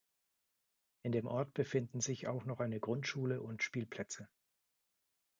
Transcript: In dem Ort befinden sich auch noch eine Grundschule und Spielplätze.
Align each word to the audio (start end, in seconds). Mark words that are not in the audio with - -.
In 1.03 1.11
dem 1.11 1.27
Ort 1.27 1.53
befinden 1.53 2.01
sich 2.01 2.27
auch 2.27 2.43
noch 2.45 2.59
eine 2.59 2.79
Grundschule 2.79 3.39
und 3.39 3.61
Spielplätze. 3.61 4.27